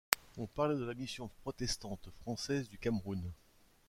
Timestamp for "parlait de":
0.47-0.83